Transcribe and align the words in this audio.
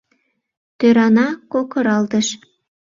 Тӧрана 0.79 1.27
кокыралтыш. 1.51 2.27